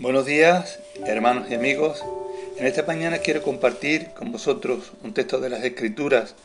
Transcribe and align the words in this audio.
Buenos 0.00 0.24
días, 0.24 0.80
hermanos 1.04 1.50
y 1.50 1.54
amigos. 1.54 2.02
En 2.56 2.66
esta 2.66 2.84
mañana 2.84 3.18
quiero 3.18 3.42
compartir 3.42 4.12
con 4.16 4.32
vosotros 4.32 4.92
un 5.04 5.12
texto 5.12 5.40
de 5.40 5.50
las 5.50 5.62
Escrituras 5.62 6.36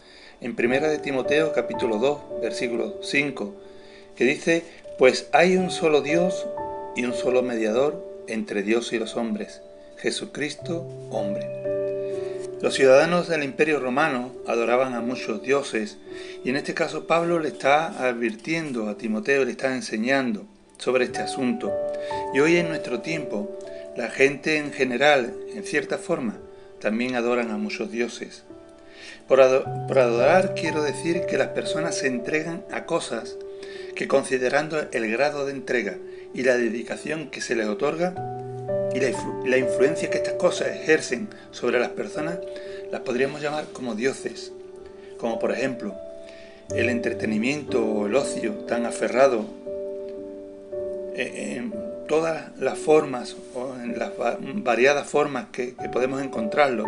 en 0.42 0.58
Primera 0.58 0.90
de 0.90 0.98
Timoteo 0.98 1.54
capítulo 1.54 1.98
2, 1.98 2.42
versículo 2.42 3.00
5, 3.02 3.56
que 4.18 4.26
dice, 4.26 4.66
pues 4.98 5.30
hay 5.32 5.56
un 5.56 5.72
solo 5.72 6.02
Dios 6.02 6.46
y 6.98 7.06
un 7.06 7.14
solo 7.14 7.44
mediador 7.44 8.06
entre 8.28 8.62
Dios 8.62 8.92
y 8.92 9.00
los 9.00 9.16
hombres, 9.16 9.62
Jesucristo 10.00 10.86
hombre. 11.10 11.48
Los 12.62 12.74
ciudadanos 12.74 13.30
del 13.30 13.46
Imperio 13.46 13.80
Romano 13.80 14.34
adoraban 14.48 14.96
a 14.96 15.00
muchos 15.00 15.42
dioses 15.42 15.98
y 16.44 16.50
en 16.50 16.58
este 16.58 16.74
caso 16.74 17.08
Pablo 17.08 17.40
le 17.40 17.48
está 17.48 18.06
advirtiendo 18.06 18.90
a 18.90 18.98
Timoteo, 18.98 19.46
le 19.46 19.52
está 19.52 19.74
enseñando 19.74 20.46
sobre 20.78 21.06
este 21.06 21.20
asunto. 21.20 21.74
Y 22.34 22.40
hoy 22.40 22.58
en 22.58 22.70
nuestro 22.70 23.02
tiempo, 23.02 23.58
la 23.96 24.10
gente 24.10 24.58
en 24.58 24.72
general, 24.72 25.34
en 25.54 25.64
cierta 25.64 25.98
forma, 25.98 26.38
también 26.80 27.16
adoran 27.16 27.52
a 27.52 27.58
muchos 27.58 27.92
dioses. 27.92 28.44
Por, 29.28 29.42
adorar 29.42 30.54
quiero 30.54 30.84
decir 30.84 31.26
que 31.26 31.38
las 31.38 31.48
personas 31.50 31.98
se 31.98 32.08
entregan 32.08 32.64
a 32.72 32.86
cosas 32.86 33.38
que 33.96 34.08
considerando 34.08 34.80
el 34.92 35.12
grado 35.12 35.46
de 35.46 35.54
entrega 35.54 35.98
y 36.34 36.44
la 36.44 36.58
dedicación 36.58 37.32
que 37.32 37.42
se 37.42 37.56
les 37.56 37.66
otorga 37.66 38.14
y 38.94 39.00
la, 39.00 39.10
la 39.46 39.58
influencia 39.58 40.10
que 40.10 40.18
estas 40.18 40.36
cosas 40.36 40.68
ejercen 40.68 41.30
sobre 41.52 41.80
las 41.80 41.90
personas, 41.90 42.38
las 42.92 43.02
podríamos 43.02 43.42
llamar 43.42 43.66
como 43.74 43.96
dioses. 43.96 44.52
Como 45.18 45.40
por 45.40 45.52
ejemplo, 45.52 45.96
el 46.76 46.90
entretenimiento 46.90 47.84
o 47.84 48.06
el 48.08 48.16
ocio 48.16 48.54
tan 48.68 48.86
aferrado 48.86 49.46
en 51.18 51.74
todas 52.08 52.58
las 52.60 52.78
formas 52.78 53.36
o 53.54 53.76
en 53.82 53.98
las 53.98 54.12
variadas 54.56 55.08
formas 55.08 55.46
que, 55.52 55.76
podemos 55.92 56.22
encontrarlo, 56.22 56.86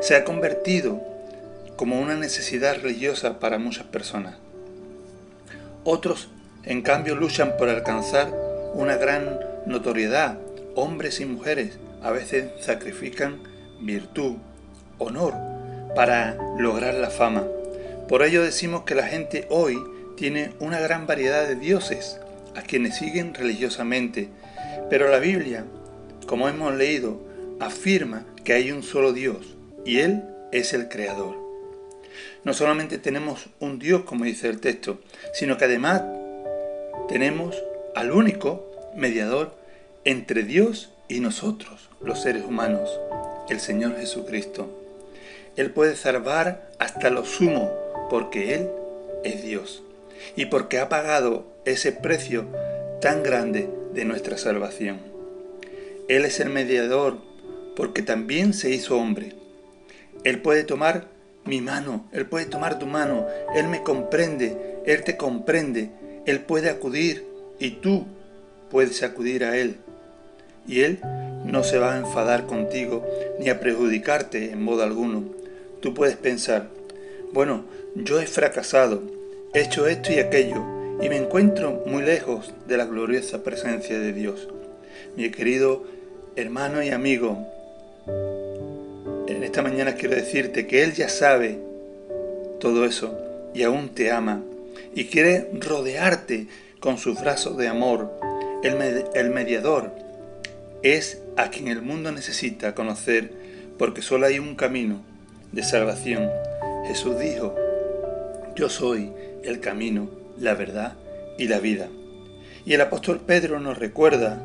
se 0.00 0.16
ha 0.16 0.24
convertido 0.24 1.00
como 1.76 2.00
una 2.00 2.16
necesidad 2.16 2.80
religiosa 2.80 3.38
para 3.38 3.58
muchas 3.58 3.84
personas. 3.86 4.36
Otros, 5.84 6.28
en 6.64 6.82
cambio, 6.82 7.14
luchan 7.14 7.56
por 7.58 7.68
alcanzar 7.68 8.32
una 8.74 8.96
gran 8.96 9.38
notoriedad. 9.66 10.38
Hombres 10.74 11.20
y 11.20 11.26
mujeres 11.26 11.78
a 12.02 12.10
veces 12.10 12.50
sacrifican 12.60 13.40
virtud, 13.80 14.36
honor, 14.98 15.34
para 15.94 16.36
lograr 16.58 16.94
la 16.94 17.10
fama. 17.10 17.44
Por 18.08 18.22
ello 18.22 18.42
decimos 18.42 18.82
que 18.82 18.94
la 18.94 19.06
gente 19.06 19.46
hoy 19.48 19.78
tiene 20.16 20.52
una 20.60 20.80
gran 20.80 21.06
variedad 21.06 21.46
de 21.46 21.56
dioses, 21.56 22.20
a 22.56 22.62
quienes 22.62 22.96
siguen 22.96 23.34
religiosamente, 23.34 24.30
pero 24.88 25.08
la 25.10 25.18
Biblia, 25.18 25.66
como 26.26 26.48
hemos 26.48 26.74
leído, 26.74 27.20
afirma 27.60 28.24
que 28.44 28.54
hay 28.54 28.72
un 28.72 28.82
solo 28.82 29.12
Dios 29.12 29.56
y 29.84 29.98
Él 29.98 30.24
es 30.52 30.72
el 30.72 30.88
Creador. 30.88 31.36
No 32.44 32.54
solamente 32.54 32.98
tenemos 32.98 33.50
un 33.60 33.78
Dios, 33.78 34.02
como 34.02 34.24
dice 34.24 34.48
el 34.48 34.60
texto, 34.60 35.00
sino 35.34 35.58
que 35.58 35.66
además 35.66 36.02
tenemos 37.08 37.62
al 37.94 38.12
único 38.12 38.66
mediador 38.96 39.54
entre 40.04 40.42
Dios 40.42 40.90
y 41.08 41.20
nosotros, 41.20 41.90
los 42.00 42.22
seres 42.22 42.44
humanos, 42.44 42.88
el 43.48 43.60
Señor 43.60 43.96
Jesucristo. 43.96 44.70
Él 45.56 45.70
puede 45.70 45.96
salvar 45.96 46.70
hasta 46.78 47.10
lo 47.10 47.24
sumo, 47.24 47.70
porque 48.08 48.54
Él 48.54 48.70
es 49.24 49.42
Dios 49.42 49.82
y 50.36 50.46
porque 50.46 50.78
ha 50.78 50.88
pagado 50.88 51.46
ese 51.64 51.92
precio 51.92 52.46
tan 53.00 53.22
grande 53.22 53.68
de 53.94 54.04
nuestra 54.04 54.38
salvación. 54.38 54.98
Él 56.08 56.24
es 56.24 56.40
el 56.40 56.50
mediador 56.50 57.18
porque 57.74 58.02
también 58.02 58.54
se 58.54 58.70
hizo 58.70 58.96
hombre. 58.96 59.32
Él 60.24 60.40
puede 60.40 60.64
tomar 60.64 61.08
mi 61.44 61.60
mano, 61.60 62.08
Él 62.12 62.26
puede 62.26 62.46
tomar 62.46 62.78
tu 62.78 62.86
mano, 62.86 63.26
Él 63.54 63.68
me 63.68 63.82
comprende, 63.82 64.80
Él 64.84 65.04
te 65.04 65.16
comprende, 65.16 65.90
Él 66.26 66.40
puede 66.40 66.70
acudir 66.70 67.24
y 67.58 67.70
tú 67.70 68.06
puedes 68.70 69.02
acudir 69.02 69.44
a 69.44 69.56
Él. 69.56 69.76
Y 70.66 70.82
Él 70.82 70.98
no 71.44 71.62
se 71.62 71.78
va 71.78 71.94
a 71.94 71.98
enfadar 71.98 72.46
contigo 72.46 73.06
ni 73.38 73.48
a 73.48 73.60
perjudicarte 73.60 74.50
en 74.50 74.62
modo 74.62 74.82
alguno. 74.82 75.24
Tú 75.80 75.94
puedes 75.94 76.16
pensar, 76.16 76.68
bueno, 77.32 77.64
yo 77.94 78.20
he 78.20 78.26
fracasado, 78.26 79.02
he 79.54 79.60
hecho 79.60 79.86
esto 79.86 80.12
y 80.12 80.18
aquello, 80.18 80.62
y 81.00 81.08
me 81.08 81.16
encuentro 81.16 81.82
muy 81.86 82.02
lejos 82.02 82.52
de 82.66 82.76
la 82.76 82.86
gloriosa 82.86 83.42
presencia 83.42 83.98
de 83.98 84.12
Dios. 84.12 84.48
Mi 85.16 85.30
querido 85.30 85.84
hermano 86.36 86.82
y 86.82 86.90
amigo, 86.90 87.38
en 89.28 89.42
esta 89.42 89.62
mañana 89.62 89.94
quiero 89.94 90.14
decirte 90.14 90.66
que 90.66 90.82
Él 90.82 90.94
ya 90.94 91.08
sabe 91.08 91.58
todo 92.60 92.84
eso 92.84 93.18
y 93.54 93.62
aún 93.62 93.90
te 93.90 94.10
ama 94.10 94.42
y 94.94 95.06
quiere 95.06 95.48
rodearte 95.54 96.46
con 96.80 96.98
sus 96.98 97.20
brazos 97.20 97.56
de 97.56 97.68
amor. 97.68 98.10
El, 98.62 98.74
el 99.14 99.30
mediador 99.30 99.92
es 100.82 101.22
a 101.36 101.50
quien 101.50 101.68
el 101.68 101.82
mundo 101.82 102.12
necesita 102.12 102.74
conocer 102.74 103.32
porque 103.78 104.02
solo 104.02 104.26
hay 104.26 104.38
un 104.38 104.54
camino 104.54 105.00
de 105.52 105.62
salvación. 105.62 106.28
Jesús 106.86 107.18
dijo, 107.18 107.54
yo 108.56 108.70
soy 108.70 109.12
el 109.44 109.60
camino, 109.60 110.08
la 110.38 110.54
verdad 110.54 110.94
y 111.38 111.46
la 111.46 111.60
vida. 111.60 111.88
Y 112.64 112.72
el 112.72 112.80
apóstol 112.80 113.20
Pedro 113.20 113.60
nos 113.60 113.78
recuerda, 113.78 114.42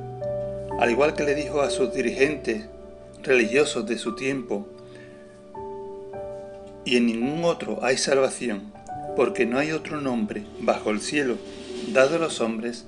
al 0.79 0.91
igual 0.91 1.15
que 1.15 1.23
le 1.23 1.33
dijo 1.33 1.61
a 1.61 1.69
sus 1.69 1.93
dirigentes 1.93 2.65
religiosos 3.23 3.87
de 3.87 3.97
su 3.97 4.15
tiempo, 4.15 4.67
y 6.83 6.97
en 6.97 7.05
ningún 7.05 7.45
otro 7.45 7.79
hay 7.83 7.97
salvación, 7.97 8.73
porque 9.15 9.45
no 9.45 9.57
hay 9.57 9.71
otro 9.71 10.01
nombre 10.01 10.43
bajo 10.59 10.89
el 10.89 10.99
cielo 10.99 11.37
dado 11.93 12.17
a 12.17 12.19
los 12.19 12.41
hombres 12.41 12.85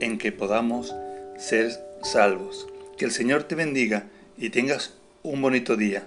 en 0.00 0.18
que 0.18 0.32
podamos 0.32 0.94
ser 1.38 1.70
salvos. 2.02 2.66
Que 2.98 3.04
el 3.04 3.10
Señor 3.12 3.44
te 3.44 3.54
bendiga 3.54 4.06
y 4.36 4.50
tengas 4.50 4.94
un 5.22 5.40
bonito 5.40 5.76
día. 5.76 6.06